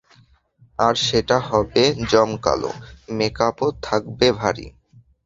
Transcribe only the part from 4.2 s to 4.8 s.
ভারী।